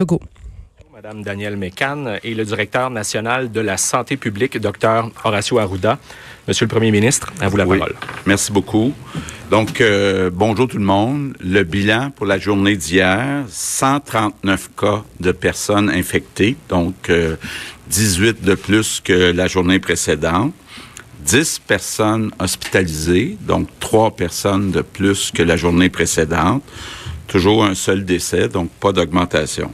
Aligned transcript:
Legault. 0.00 0.20
Madame 0.94 1.24
Danielle 1.24 1.56
Mécan 1.56 2.18
et 2.22 2.32
le 2.32 2.44
directeur 2.44 2.88
national 2.88 3.50
de 3.50 3.60
la 3.60 3.76
santé 3.76 4.16
publique, 4.16 4.56
Dr 4.56 5.10
Horacio 5.24 5.58
Arruda. 5.58 5.98
Monsieur 6.46 6.66
le 6.66 6.68
Premier 6.70 6.92
ministre, 6.92 7.32
à 7.40 7.48
vous 7.48 7.56
la 7.56 7.66
Oui. 7.66 7.78
parole. 7.80 7.96
Merci 8.24 8.52
beaucoup. 8.52 8.92
Donc, 9.50 9.80
euh, 9.80 10.30
bonjour 10.32 10.68
tout 10.68 10.78
le 10.78 10.84
monde. 10.84 11.36
Le 11.40 11.64
bilan 11.64 12.12
pour 12.12 12.26
la 12.26 12.38
journée 12.38 12.76
d'hier, 12.76 13.44
139 13.48 14.70
cas 14.80 15.02
de 15.18 15.32
personnes 15.32 15.90
infectées, 15.90 16.54
donc 16.68 17.10
euh, 17.10 17.34
18 17.90 18.44
de 18.44 18.54
plus 18.54 19.00
que 19.00 19.32
la 19.32 19.48
journée 19.48 19.80
précédente. 19.80 20.54
10 21.24 21.58
personnes 21.66 22.30
hospitalisées, 22.38 23.36
donc 23.40 23.66
3 23.80 24.12
personnes 24.12 24.70
de 24.70 24.82
plus 24.82 25.32
que 25.32 25.42
la 25.42 25.56
journée 25.56 25.88
précédente. 25.88 26.62
Toujours 27.26 27.64
un 27.64 27.74
seul 27.74 28.04
décès, 28.04 28.48
donc 28.48 28.70
pas 28.78 28.92
d'augmentation. 28.92 29.72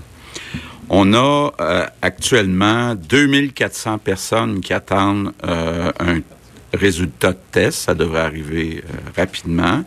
On 0.90 1.14
a 1.14 1.52
euh, 1.60 1.86
actuellement 2.02 2.94
2400 2.94 3.98
personnes 3.98 4.60
qui 4.60 4.72
attendent 4.72 5.32
euh, 5.44 5.90
un 5.98 6.20
résultat 6.74 7.32
de 7.32 7.38
test. 7.50 7.78
Ça 7.80 7.94
devrait 7.94 8.20
arriver 8.20 8.84
euh, 8.84 8.96
rapidement. 9.16 9.82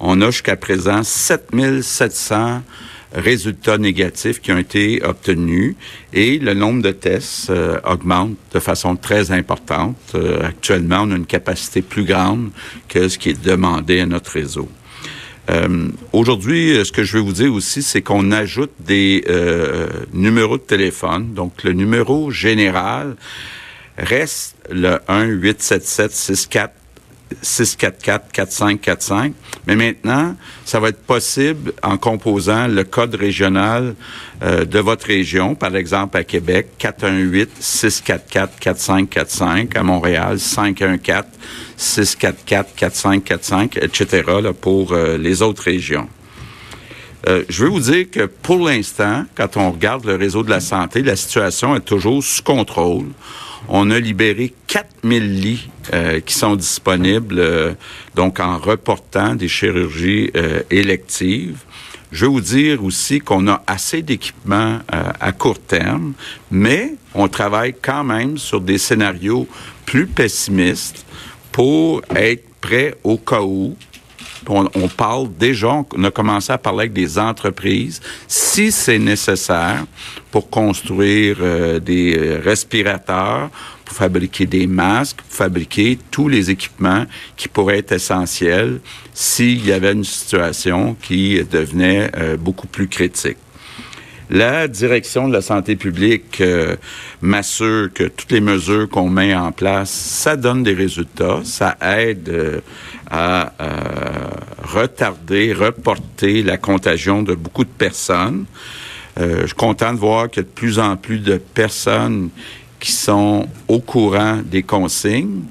On 0.00 0.20
a 0.20 0.26
jusqu'à 0.26 0.56
présent 0.56 1.02
7700 1.02 2.62
résultats 3.14 3.78
négatifs 3.78 4.40
qui 4.40 4.50
ont 4.52 4.58
été 4.58 5.04
obtenus 5.04 5.76
et 6.12 6.38
le 6.38 6.54
nombre 6.54 6.82
de 6.82 6.90
tests 6.90 7.50
euh, 7.50 7.78
augmente 7.84 8.34
de 8.52 8.58
façon 8.58 8.96
très 8.96 9.30
importante. 9.30 10.16
Actuellement, 10.42 11.02
on 11.02 11.12
a 11.12 11.16
une 11.16 11.26
capacité 11.26 11.82
plus 11.82 12.04
grande 12.04 12.50
que 12.88 13.08
ce 13.08 13.18
qui 13.18 13.30
est 13.30 13.44
demandé 13.44 14.00
à 14.00 14.06
notre 14.06 14.32
réseau. 14.32 14.68
Euh, 15.50 15.88
Aujourd'hui, 16.12 16.76
euh, 16.76 16.84
ce 16.84 16.92
que 16.92 17.02
je 17.02 17.16
veux 17.16 17.22
vous 17.22 17.32
dire 17.32 17.52
aussi, 17.52 17.82
c'est 17.82 18.02
qu'on 18.02 18.30
ajoute 18.30 18.70
des 18.80 19.24
euh, 19.28 19.88
numéros 20.12 20.56
de 20.56 20.62
téléphone. 20.62 21.34
Donc, 21.34 21.64
le 21.64 21.72
numéro 21.72 22.30
général 22.30 23.16
reste 23.98 24.56
le 24.70 24.98
1 25.08 25.28
877 27.42 27.42
64 27.42 28.32
644 28.32 28.32
4545 28.32 29.34
mais 29.66 29.76
maintenant 29.76 30.36
ça 30.64 30.80
va 30.80 30.88
être 30.88 31.02
possible 31.02 31.72
en 31.82 31.96
composant 31.96 32.66
le 32.66 32.84
code 32.84 33.14
régional 33.14 33.94
euh, 34.42 34.64
de 34.64 34.78
votre 34.78 35.06
région 35.06 35.54
par 35.54 35.76
exemple 35.76 36.16
à 36.16 36.24
Québec 36.24 36.68
418 36.78 37.50
644 37.58 38.58
4545 38.58 39.76
à 39.76 39.82
Montréal 39.82 40.38
514 40.38 41.24
644 41.76 42.74
4545 42.74 43.78
etc 43.78 44.22
pour 44.60 44.92
euh, 44.92 45.16
les 45.18 45.42
autres 45.42 45.62
régions 45.62 46.08
euh, 47.28 47.44
je 47.48 47.64
veux 47.64 47.70
vous 47.70 47.80
dire 47.80 48.10
que 48.10 48.26
pour 48.26 48.66
l'instant, 48.66 49.24
quand 49.36 49.56
on 49.56 49.70
regarde 49.70 50.04
le 50.04 50.16
réseau 50.16 50.42
de 50.42 50.50
la 50.50 50.58
santé, 50.60 51.02
la 51.02 51.14
situation 51.14 51.76
est 51.76 51.84
toujours 51.84 52.22
sous 52.22 52.42
contrôle. 52.42 53.06
On 53.68 53.90
a 53.90 53.98
libéré 53.98 54.52
4000 54.66 55.40
lits 55.40 55.68
euh, 55.92 56.20
qui 56.20 56.34
sont 56.34 56.56
disponibles, 56.56 57.38
euh, 57.38 57.72
donc 58.14 58.40
en 58.40 58.58
reportant 58.58 59.34
des 59.34 59.48
chirurgies 59.48 60.30
euh, 60.36 60.62
électives. 60.70 61.60
Je 62.10 62.26
veux 62.26 62.32
vous 62.32 62.40
dire 62.40 62.84
aussi 62.84 63.20
qu'on 63.20 63.48
a 63.48 63.62
assez 63.66 64.02
d'équipements 64.02 64.80
à 64.88 65.32
court 65.32 65.58
terme, 65.58 66.12
mais 66.50 66.94
on 67.14 67.26
travaille 67.26 67.74
quand 67.80 68.04
même 68.04 68.36
sur 68.36 68.60
des 68.60 68.76
scénarios 68.76 69.48
plus 69.86 70.06
pessimistes 70.06 71.06
pour 71.50 72.02
être 72.14 72.44
prêt 72.60 72.94
au 73.02 73.16
cas 73.16 73.40
où 73.40 73.74
on, 74.48 74.88
parle 74.88 75.28
déjà, 75.38 75.84
on 75.94 76.04
a 76.04 76.10
commencé 76.10 76.52
à 76.52 76.58
parler 76.58 76.80
avec 76.80 76.92
des 76.92 77.18
entreprises, 77.18 78.00
si 78.26 78.72
c'est 78.72 78.98
nécessaire, 78.98 79.84
pour 80.30 80.48
construire 80.50 81.36
euh, 81.40 81.78
des 81.78 82.16
euh, 82.16 82.40
respirateurs, 82.42 83.50
pour 83.84 83.96
fabriquer 83.96 84.46
des 84.46 84.66
masques, 84.66 85.18
pour 85.18 85.36
fabriquer 85.36 85.98
tous 86.10 86.28
les 86.28 86.50
équipements 86.50 87.04
qui 87.36 87.48
pourraient 87.48 87.78
être 87.78 87.92
essentiels 87.92 88.80
s'il 89.12 89.66
y 89.66 89.72
avait 89.72 89.92
une 89.92 90.04
situation 90.04 90.96
qui 91.02 91.42
devenait 91.44 92.10
euh, 92.16 92.36
beaucoup 92.36 92.66
plus 92.66 92.88
critique. 92.88 93.36
La 94.32 94.66
direction 94.66 95.28
de 95.28 95.34
la 95.34 95.42
santé 95.42 95.76
publique 95.76 96.40
euh, 96.40 96.76
m'assure 97.20 97.92
que 97.92 98.04
toutes 98.04 98.32
les 98.32 98.40
mesures 98.40 98.88
qu'on 98.88 99.10
met 99.10 99.34
en 99.34 99.52
place, 99.52 99.90
ça 99.90 100.36
donne 100.36 100.62
des 100.62 100.72
résultats, 100.72 101.40
ça 101.44 101.76
aide 101.82 102.30
euh, 102.30 102.60
à 103.10 103.52
euh, 103.60 103.68
retarder, 104.62 105.52
reporter 105.52 106.42
la 106.42 106.56
contagion 106.56 107.22
de 107.22 107.34
beaucoup 107.34 107.64
de 107.64 107.68
personnes. 107.76 108.46
Euh, 109.20 109.42
je 109.42 109.48
suis 109.48 109.54
content 109.54 109.92
de 109.92 109.98
voir 109.98 110.30
qu'il 110.30 110.42
y 110.42 110.46
a 110.46 110.48
de 110.48 110.54
plus 110.54 110.78
en 110.78 110.96
plus 110.96 111.18
de 111.18 111.36
personnes 111.36 112.30
qui 112.80 112.92
sont 112.92 113.46
au 113.68 113.80
courant 113.80 114.40
des 114.42 114.62
consignes, 114.62 115.42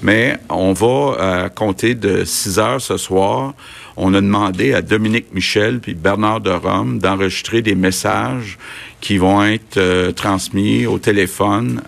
mais 0.00 0.38
on 0.48 0.72
va 0.74 1.42
à 1.44 1.48
compter 1.48 1.96
de 1.96 2.22
6 2.22 2.60
heures 2.60 2.80
ce 2.80 2.98
soir. 2.98 3.54
On 4.00 4.14
a 4.14 4.20
demandé 4.20 4.74
à 4.74 4.80
Dominique 4.80 5.34
Michel 5.34 5.80
puis 5.80 5.94
Bernard 5.94 6.40
de 6.40 6.50
Rome 6.50 7.00
d'enregistrer 7.00 7.62
des 7.62 7.74
messages 7.74 8.56
qui 9.00 9.18
vont 9.18 9.42
être 9.42 9.76
euh, 9.76 10.12
transmis 10.12 10.86
au 10.86 11.00
téléphone 11.00 11.82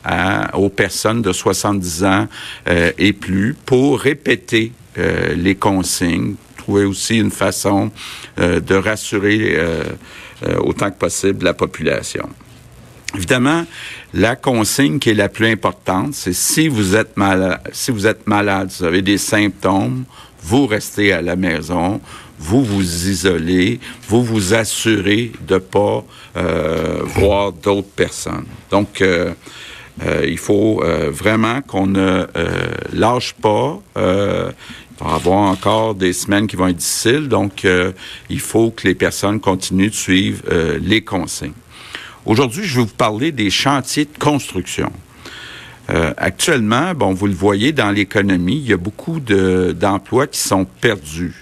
aux 0.54 0.70
personnes 0.70 1.22
de 1.22 1.32
70 1.32 2.04
ans 2.04 2.26
euh, 2.68 2.90
et 2.98 3.12
plus 3.12 3.54
pour 3.64 4.00
répéter 4.00 4.72
euh, 4.98 5.34
les 5.36 5.54
consignes, 5.54 6.34
trouver 6.56 6.84
aussi 6.84 7.16
une 7.16 7.30
façon 7.30 7.92
de 8.36 8.74
rassurer 8.74 9.56
autant 10.58 10.90
que 10.90 10.96
possible 10.98 11.44
la 11.44 11.54
population. 11.54 12.28
Évidemment, 13.14 13.66
la 14.14 14.36
consigne 14.36 14.98
qui 14.98 15.10
est 15.10 15.14
la 15.14 15.28
plus 15.28 15.46
importante, 15.46 16.14
c'est 16.14 16.32
si 16.32 16.68
vous 16.68 16.94
êtes 16.94 17.16
malade, 17.16 17.60
si 17.72 17.90
vous 17.90 18.06
êtes 18.06 18.26
malade, 18.26 18.70
vous 18.78 18.84
avez 18.84 19.02
des 19.02 19.18
symptômes, 19.18 20.04
vous 20.42 20.66
restez 20.66 21.12
à 21.12 21.22
la 21.22 21.36
maison, 21.36 22.00
vous 22.38 22.64
vous 22.64 23.08
isolez, 23.08 23.80
vous 24.08 24.22
vous 24.22 24.54
assurez 24.54 25.32
de 25.46 25.58
pas 25.58 26.04
euh, 26.36 27.00
voir 27.04 27.52
d'autres 27.52 27.88
personnes. 27.88 28.46
Donc, 28.70 29.02
euh, 29.02 29.32
euh, 30.04 30.24
il 30.26 30.38
faut 30.38 30.82
euh, 30.82 31.10
vraiment 31.10 31.60
qu'on 31.62 31.86
ne 31.86 32.26
euh, 32.36 32.70
lâche 32.92 33.34
pas. 33.34 33.80
Euh, 33.98 34.50
il 34.98 35.04
va 35.04 35.12
y 35.12 35.14
avoir 35.14 35.50
encore 35.50 35.94
des 35.94 36.12
semaines 36.12 36.46
qui 36.46 36.56
vont 36.56 36.68
être 36.68 36.76
difficiles, 36.76 37.28
donc 37.28 37.66
il 38.28 38.40
faut 38.40 38.70
que 38.70 38.86
les 38.86 38.94
personnes 38.94 39.40
continuent 39.40 39.88
de 39.88 39.94
suivre 39.94 40.42
les 40.78 41.00
consignes. 41.00 41.54
Aujourd'hui, 42.26 42.64
je 42.64 42.76
vais 42.76 42.82
vous 42.82 42.94
parler 42.94 43.32
des 43.32 43.48
chantiers 43.48 44.04
de 44.04 44.18
construction. 44.18 44.92
Euh, 45.90 46.12
actuellement, 46.16 46.94
bon, 46.94 47.12
vous 47.14 47.26
le 47.26 47.32
voyez 47.32 47.72
dans 47.72 47.90
l'économie, 47.90 48.56
il 48.58 48.68
y 48.70 48.72
a 48.72 48.76
beaucoup 48.76 49.18
de- 49.20 49.74
d'emplois 49.78 50.26
qui 50.26 50.38
sont 50.38 50.64
perdus. 50.64 51.34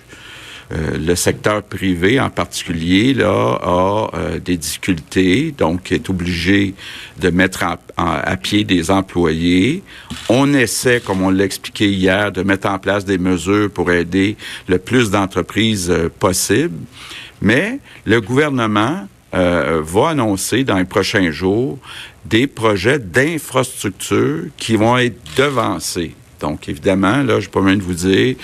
Euh, 0.71 0.99
le 0.99 1.15
secteur 1.15 1.63
privé 1.63 2.21
en 2.21 2.29
particulier 2.29 3.15
là 3.15 3.59
a 3.63 4.11
euh, 4.15 4.39
des 4.39 4.59
difficultés, 4.59 5.55
donc 5.57 5.93
est 5.93 6.11
obligé 6.11 6.75
de 7.19 7.31
mettre 7.31 7.65
à 7.97 8.37
pied 8.37 8.65
des 8.65 8.91
employés. 8.91 9.83
On 10.29 10.53
essaie, 10.53 11.01
comme 11.01 11.23
on 11.23 11.31
l'a 11.31 11.45
expliqué 11.45 11.89
hier, 11.91 12.33
de 12.33 12.43
mettre 12.43 12.69
en 12.69 12.79
place 12.79 13.07
des 13.07 13.17
mesures 13.17 13.71
pour 13.71 13.91
aider 13.91 14.37
le 14.67 14.79
plus 14.79 15.11
d'entreprises 15.11 15.91
possible. 16.19 16.77
Mais 17.41 17.79
le 18.05 18.21
gouvernement 18.21 19.09
euh, 19.35 19.83
va 19.85 20.11
annoncer 20.11 20.65
dans 20.65 20.79
les 20.79 20.85
prochains 20.85 21.31
jours 21.31 21.79
des 22.25 22.47
projets 22.47 22.99
d'infrastructure 22.99 24.45
qui 24.57 24.77
vont 24.77 24.99
être 24.99 25.19
devancés. 25.37 26.15
Donc, 26.41 26.69
évidemment, 26.69 27.25
là, 27.25 27.41
je 27.41 27.49
peux 27.49 27.61
même 27.61 27.81
vous 27.81 27.95
dire 27.95 28.37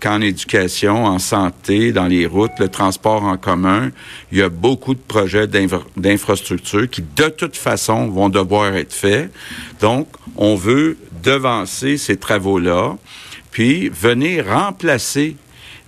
qu'en 0.00 0.20
éducation, 0.20 1.04
en 1.04 1.18
santé, 1.18 1.90
dans 1.90 2.06
les 2.06 2.24
routes, 2.24 2.52
le 2.60 2.68
transport 2.68 3.24
en 3.24 3.36
commun, 3.36 3.90
il 4.30 4.38
y 4.38 4.42
a 4.42 4.48
beaucoup 4.48 4.94
de 4.94 5.00
projets 5.00 5.46
d'infra- 5.48 5.82
d'infrastructure 5.96 6.88
qui, 6.88 7.02
de 7.02 7.28
toute 7.28 7.56
façon, 7.56 8.08
vont 8.08 8.28
devoir 8.28 8.76
être 8.76 8.92
faits. 8.92 9.32
Donc, 9.80 10.06
on 10.36 10.54
veut 10.54 10.96
devancer 11.24 11.96
ces 11.96 12.16
travaux-là, 12.16 12.96
puis 13.50 13.88
venir 13.88 14.46
remplacer 14.46 15.36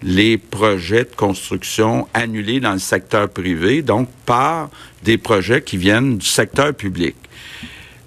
les 0.02 0.38
projets 0.38 1.04
de 1.04 1.14
construction 1.14 2.08
annulés 2.12 2.60
dans 2.60 2.72
le 2.72 2.78
secteur 2.78 3.28
privé, 3.28 3.82
donc 3.82 4.08
par 4.26 4.70
des 5.02 5.18
projets 5.18 5.62
qui 5.62 5.76
viennent 5.76 6.18
du 6.18 6.26
secteur 6.26 6.74
public. 6.74 7.14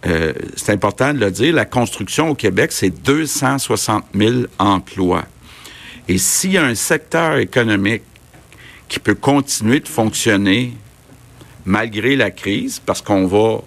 Euh, 0.06 0.34
c'est 0.56 0.72
important 0.72 1.14
de 1.14 1.20
le 1.20 1.32
dire, 1.32 1.54
la 1.54 1.66
construction 1.66 2.30
au 2.30 2.36
Québec, 2.36 2.72
c'est 2.72 2.92
260 2.92 4.06
000 4.14 4.34
emplois. 4.60 5.26
Et 6.08 6.18
s'il 6.18 6.52
y 6.52 6.58
a 6.58 6.66
un 6.66 6.76
secteur 6.76 7.38
économique 7.38 8.04
qui 8.88 9.00
peut 9.00 9.16
continuer 9.16 9.80
de 9.80 9.88
fonctionner 9.88 10.74
malgré 11.66 12.16
la 12.16 12.30
crise, 12.30 12.80
parce 12.86 13.02
qu'on 13.02 13.26
va 13.26 13.62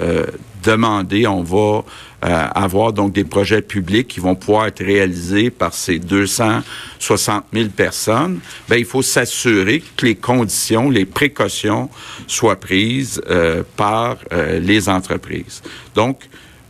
euh, 0.00 0.26
demander, 0.62 1.26
on 1.26 1.42
va 1.42 1.84
avoir 2.22 2.92
donc 2.92 3.12
des 3.12 3.24
projets 3.24 3.62
publics 3.62 4.08
qui 4.08 4.20
vont 4.20 4.34
pouvoir 4.34 4.66
être 4.66 4.84
réalisés 4.84 5.50
par 5.50 5.72
ces 5.72 5.98
260 5.98 7.44
000 7.52 7.68
personnes, 7.70 8.40
ben, 8.68 8.76
il 8.76 8.84
faut 8.84 9.02
s'assurer 9.02 9.82
que 9.96 10.06
les 10.06 10.16
conditions, 10.16 10.90
les 10.90 11.06
précautions 11.06 11.88
soient 12.26 12.60
prises 12.60 13.22
euh, 13.30 13.62
par 13.76 14.18
euh, 14.32 14.60
les 14.60 14.88
entreprises. 14.88 15.62
Donc, 15.94 16.20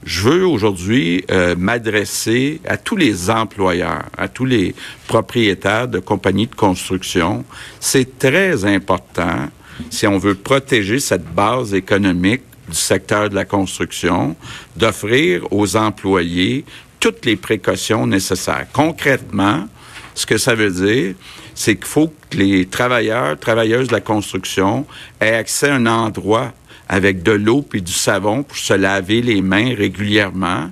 je 0.02 0.30
veux 0.30 0.46
aujourd'hui 0.46 1.26
m'adresser 1.58 2.62
à 2.66 2.78
tous 2.78 2.96
les 2.96 3.28
employeurs, 3.28 4.06
à 4.16 4.28
tous 4.28 4.46
les 4.46 4.74
propriétaires 5.06 5.88
de 5.88 5.98
compagnies 5.98 6.46
de 6.46 6.54
construction. 6.54 7.44
C'est 7.80 8.18
très 8.18 8.64
important 8.64 9.50
si 9.90 10.06
on 10.06 10.16
veut 10.16 10.34
protéger 10.34 11.00
cette 11.00 11.24
base 11.24 11.74
économique 11.74 12.42
du 12.70 12.76
secteur 12.76 13.28
de 13.28 13.34
la 13.34 13.44
construction, 13.44 14.36
d'offrir 14.76 15.52
aux 15.52 15.76
employés 15.76 16.64
toutes 17.00 17.24
les 17.24 17.36
précautions 17.36 18.06
nécessaires. 18.06 18.66
Concrètement, 18.72 19.66
ce 20.14 20.26
que 20.26 20.38
ça 20.38 20.54
veut 20.54 20.70
dire, 20.70 21.14
c'est 21.54 21.76
qu'il 21.76 21.86
faut 21.86 22.12
que 22.30 22.36
les 22.36 22.66
travailleurs, 22.66 23.38
travailleuses 23.38 23.88
de 23.88 23.92
la 23.92 24.00
construction 24.00 24.86
aient 25.20 25.34
accès 25.34 25.68
à 25.68 25.74
un 25.74 25.86
endroit 25.86 26.52
avec 26.88 27.22
de 27.22 27.32
l'eau 27.32 27.62
puis 27.62 27.82
du 27.82 27.92
savon 27.92 28.42
pour 28.42 28.56
se 28.56 28.74
laver 28.74 29.22
les 29.22 29.42
mains 29.42 29.74
régulièrement. 29.74 30.70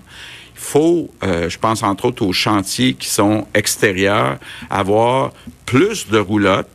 Il 0.55 0.61
faut, 0.61 1.11
euh, 1.23 1.49
je 1.49 1.59
pense 1.59 1.83
entre 1.83 2.06
autres 2.06 2.27
aux 2.27 2.33
chantiers 2.33 2.94
qui 2.94 3.09
sont 3.09 3.47
extérieurs, 3.55 4.39
avoir 4.69 5.33
plus 5.65 6.09
de 6.09 6.19
roulottes 6.19 6.69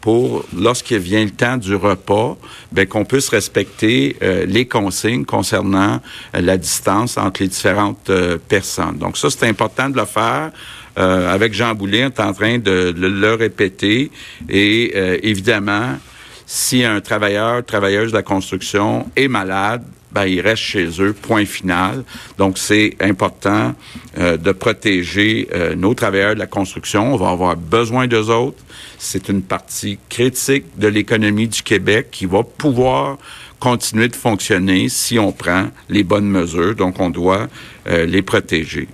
pour, 0.00 0.44
lorsqu'il 0.56 0.98
vient 0.98 1.24
le 1.24 1.30
temps 1.30 1.56
du 1.56 1.74
repas, 1.74 2.36
ben, 2.72 2.86
qu'on 2.86 3.04
puisse 3.04 3.28
respecter 3.28 4.16
euh, 4.22 4.46
les 4.46 4.66
consignes 4.66 5.24
concernant 5.24 6.00
euh, 6.34 6.40
la 6.40 6.56
distance 6.56 7.18
entre 7.18 7.42
les 7.42 7.48
différentes 7.48 8.10
euh, 8.10 8.38
personnes. 8.48 8.98
Donc 8.98 9.16
ça, 9.16 9.28
c'est 9.30 9.46
important 9.46 9.88
de 9.88 9.96
le 9.96 10.06
faire. 10.06 10.50
avec 10.96 11.54
Jean 11.54 11.74
Boulet, 11.74 12.04
on 12.04 12.08
est 12.08 12.20
en 12.20 12.32
train 12.32 12.58
de 12.58 12.94
le, 12.96 13.34
répéter. 13.34 14.10
Et 14.48 14.92
évidemment, 15.22 15.96
si 16.44 16.84
un 16.84 17.00
travailleur, 17.00 17.64
travailleuse 17.64 18.10
de 18.10 18.16
la 18.16 18.22
construction 18.22 19.08
est 19.16 19.28
malade, 19.28 19.82
ben, 20.12 20.24
ils 20.24 20.40
restent 20.40 20.62
chez 20.62 20.88
eux, 21.00 21.12
point 21.12 21.44
final. 21.44 22.04
Donc, 22.38 22.58
c'est 22.58 22.96
important 23.00 23.74
euh, 24.18 24.36
de 24.36 24.52
protéger 24.52 25.48
euh, 25.52 25.74
nos 25.74 25.94
travailleurs 25.94 26.34
de 26.34 26.40
la 26.40 26.46
construction. 26.46 27.14
On 27.14 27.16
va 27.16 27.30
avoir 27.30 27.56
besoin 27.56 28.06
d'eux 28.06 28.30
autres. 28.30 28.58
C'est 28.98 29.28
une 29.28 29.42
partie 29.42 29.98
critique 30.08 30.64
de 30.76 30.88
l'économie 30.88 31.48
du 31.48 31.62
Québec 31.62 32.08
qui 32.10 32.26
va 32.26 32.42
pouvoir 32.42 33.18
continuer 33.58 34.08
de 34.08 34.16
fonctionner 34.16 34.88
si 34.88 35.18
on 35.18 35.32
prend 35.32 35.68
les 35.88 36.02
bonnes 36.02 36.28
mesures. 36.28 36.74
Donc, 36.74 36.98
on 36.98 37.10
doit 37.10 37.48
euh, 37.86 38.06
les 38.06 38.22
protéger. 38.22 38.88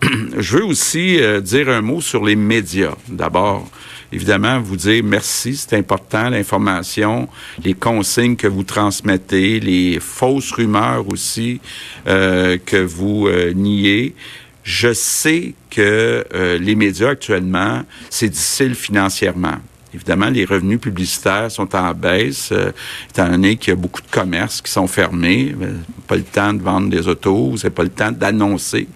Je 0.38 0.58
veux 0.58 0.64
aussi 0.64 1.18
dire 1.42 1.68
un 1.68 1.80
mot 1.80 2.00
sur 2.00 2.24
les 2.24 2.36
médias. 2.36 2.94
D'abord, 3.08 3.68
évidemment, 4.12 4.60
vous 4.60 4.76
dire 4.76 5.02
merci, 5.04 5.56
c'est 5.56 5.76
important, 5.76 6.30
l'information, 6.30 7.28
les 7.64 7.74
consignes 7.74 8.36
que 8.36 8.46
vous 8.46 8.64
transmettez, 8.64 9.60
les 9.60 9.98
fausses 10.00 10.52
rumeurs 10.52 11.08
aussi 11.08 11.60
euh, 12.06 12.58
que 12.64 12.76
vous 12.76 13.26
euh, 13.26 13.52
niez. 13.52 14.14
Je 14.62 14.92
sais 14.92 15.54
que 15.70 16.24
euh, 16.34 16.58
les 16.58 16.74
médias 16.74 17.10
actuellement, 17.10 17.82
c'est 18.10 18.28
difficile 18.28 18.74
financièrement. 18.74 19.58
Évidemment, 19.94 20.26
les 20.26 20.44
revenus 20.44 20.80
publicitaires 20.80 21.50
sont 21.50 21.74
en 21.74 21.94
baisse, 21.94 22.50
euh, 22.52 22.72
étant 23.08 23.28
donné 23.28 23.56
qu'il 23.56 23.70
y 23.70 23.72
a 23.72 23.76
beaucoup 23.76 24.02
de 24.02 24.10
commerces 24.10 24.60
qui 24.60 24.70
sont 24.70 24.86
fermés. 24.86 25.54
Euh, 25.60 25.74
pas 26.06 26.16
le 26.16 26.22
temps 26.22 26.52
de 26.52 26.60
vendre 26.60 26.90
des 26.90 27.06
autos, 27.08 27.54
c'est 27.56 27.70
pas 27.70 27.84
le 27.84 27.88
temps 27.90 28.12
d'annoncer 28.12 28.88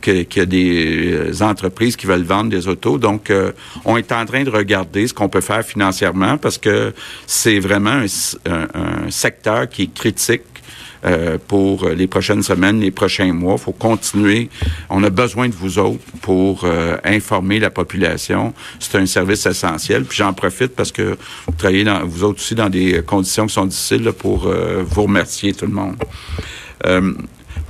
qu'il 0.00 0.26
y 0.36 0.40
a 0.40 0.46
des 0.46 1.12
euh, 1.12 1.40
entreprises 1.42 1.96
qui 1.96 2.06
veulent 2.06 2.22
vendre 2.22 2.50
des 2.50 2.68
autos. 2.68 2.98
Donc, 2.98 3.32
on 3.84 3.96
est 3.96 4.12
en 4.12 4.24
train 4.26 4.44
de 4.44 4.50
regarder 4.50 5.06
ce 5.06 5.14
qu'on 5.14 5.28
peut 5.28 5.40
faire 5.40 5.64
financièrement 5.64 6.36
parce 6.36 6.58
que 6.58 6.92
c'est 7.26 7.58
vraiment 7.58 8.04
un 8.46 9.10
secteur 9.10 9.68
qui 9.68 9.82
est 9.82 9.94
critique 9.94 10.53
euh, 11.04 11.38
pour 11.48 11.88
les 11.88 12.06
prochaines 12.06 12.42
semaines, 12.42 12.80
les 12.80 12.90
prochains 12.90 13.32
mois. 13.32 13.54
Il 13.58 13.60
faut 13.60 13.72
continuer. 13.72 14.48
On 14.90 15.02
a 15.04 15.10
besoin 15.10 15.48
de 15.48 15.54
vous 15.54 15.78
autres 15.78 16.02
pour 16.22 16.64
euh, 16.64 16.96
informer 17.04 17.58
la 17.58 17.70
population. 17.70 18.54
C'est 18.78 18.98
un 18.98 19.06
service 19.06 19.46
essentiel. 19.46 20.04
Puis 20.04 20.18
j'en 20.18 20.32
profite 20.32 20.74
parce 20.74 20.92
que 20.92 21.16
vous 21.46 21.54
travaillez 21.56 21.84
dans, 21.84 22.04
vous 22.04 22.24
autres 22.24 22.40
aussi 22.40 22.54
dans 22.54 22.70
des 22.70 23.02
conditions 23.02 23.46
qui 23.46 23.54
sont 23.54 23.66
difficiles 23.66 24.10
pour 24.12 24.46
euh, 24.46 24.82
vous 24.86 25.02
remercier 25.02 25.52
tout 25.52 25.66
le 25.66 25.72
monde. 25.72 25.96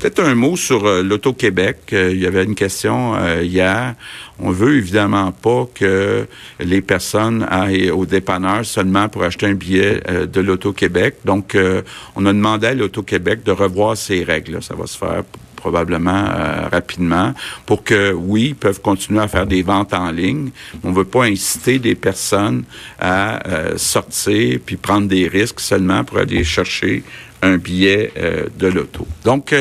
Peut-être 0.04 0.20
un 0.20 0.34
mot 0.34 0.54
sur 0.54 0.84
l'Auto-Québec. 1.02 1.78
il 1.92 2.18
y 2.18 2.26
avait 2.26 2.44
une 2.44 2.54
question 2.54 3.14
hier. 3.40 3.94
On 4.38 4.50
veut 4.50 4.76
évidemment 4.76 5.32
pas 5.32 5.66
que 5.74 6.26
les 6.60 6.82
personnes 6.82 7.46
aillent 7.48 7.90
au 7.90 8.04
dépanneur 8.04 8.66
seulement 8.66 9.08
pour 9.08 9.22
acheter 9.22 9.46
un 9.46 9.54
billet 9.54 10.02
euh, 10.08 10.26
de 10.26 10.40
l'Auto-Québec. 10.40 11.16
Donc, 11.24 11.54
euh, 11.54 11.82
on 12.16 12.26
a 12.26 12.32
demandé 12.32 12.66
à 12.66 12.74
l'Auto-Québec 12.74 13.44
de 13.44 13.52
revoir 13.52 13.96
ses 13.96 14.24
règles. 14.24 14.62
Ça 14.62 14.74
va 14.74 14.86
se 14.86 14.98
faire 14.98 15.22
probablement 15.64 16.24
euh, 16.26 16.68
rapidement 16.70 17.32
pour 17.66 17.84
que, 17.84 18.12
oui, 18.12 18.48
ils 18.48 18.54
peuvent 18.54 18.80
continuer 18.80 19.20
à 19.20 19.28
faire 19.28 19.46
des 19.46 19.62
ventes 19.62 19.94
en 19.94 20.10
ligne. 20.10 20.50
On 20.82 20.90
ne 20.90 20.94
veut 20.94 21.04
pas 21.04 21.24
inciter 21.24 21.78
des 21.78 21.94
personnes 21.94 22.64
à 22.98 23.40
sortir 23.76 24.58
puis 24.64 24.76
prendre 24.76 25.08
des 25.08 25.26
risques 25.28 25.60
seulement 25.60 26.04
pour 26.04 26.18
aller 26.18 26.44
chercher 26.44 27.02
un 27.42 27.56
billet 27.56 28.12
de 28.58 28.66
l'auto. 28.66 29.06
Donc, 29.24 29.54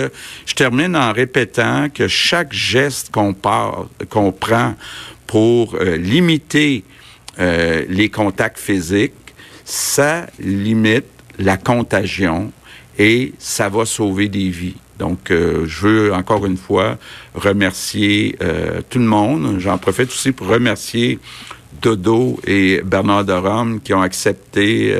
je 0.45 0.53
termine 0.53 0.95
en 0.95 1.11
répétant 1.11 1.87
que 1.93 2.07
chaque 2.07 2.53
geste 2.53 3.11
qu'on 3.11 3.35
qu'on 4.09 4.31
prend 4.31 4.75
pour 5.33 5.73
euh, 5.75 5.97
limiter 5.97 6.83
euh, 7.39 7.85
les 7.89 8.09
contacts 8.09 8.59
physiques, 8.59 9.13
ça 9.65 10.27
limite 10.37 11.07
la 11.39 11.57
contagion 11.57 12.51
et 12.99 13.33
ça 13.39 13.67
va 13.67 13.85
sauver 13.85 14.27
des 14.27 14.49
vies. 14.49 14.75
Donc, 14.99 15.31
euh, 15.31 15.65
je 15.65 15.87
veux 15.87 16.13
encore 16.13 16.45
une 16.45 16.57
fois 16.57 16.97
remercier 17.33 18.37
tout 18.89 18.99
le 18.99 19.05
monde. 19.05 19.59
J'en 19.59 19.77
profite 19.77 20.09
aussi 20.09 20.31
pour 20.31 20.47
remercier 20.47 21.19
Dodo 21.81 22.39
et 22.45 22.81
Bernard 22.83 23.25
de 23.25 23.33
Rome 23.33 23.81
qui 23.81 23.93
ont 23.93 24.01
accepté 24.01 24.95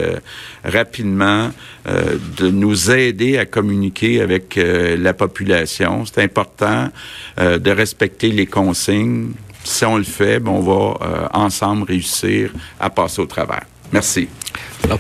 rapidement 0.64 1.52
de 1.86 2.50
nous 2.50 2.92
aider 2.92 3.38
à 3.38 3.46
communiquer 3.46 4.22
avec 4.22 4.60
la 4.60 5.14
population. 5.14 6.04
C'est 6.06 6.24
important 6.24 6.90
de 7.38 7.72
respecter 7.72 8.32
les 8.32 8.48
consignes, 8.48 9.34
si 9.64 9.86
on 9.86 9.98
le 9.98 10.04
fait, 10.04 10.40
ben, 10.40 10.52
on 10.52 10.62
va 10.62 10.98
euh, 11.02 11.28
ensemble 11.34 11.84
réussir 11.88 12.52
à 12.80 12.90
passer 12.90 13.22
au 13.22 13.26
travers. 13.26 13.64
Merci. 13.92 14.28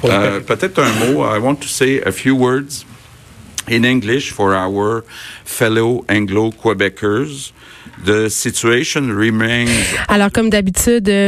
Euh, 0.06 0.40
peut-être 0.40 0.80
un 0.80 0.94
mot. 0.94 1.26
I 1.26 1.40
want 1.40 1.56
to 1.56 1.68
say 1.68 2.02
a 2.06 2.12
few 2.12 2.36
words 2.36 2.86
in 3.68 3.86
English 3.86 4.32
for 4.32 4.54
our 4.54 5.04
fellow 5.46 6.06
Anglo-Quebecers. 6.10 7.52
The 8.06 8.30
situation 8.30 9.12
remains. 9.12 9.86
Alors, 10.08 10.32
comme 10.32 10.50
d'habitude, 10.50 11.08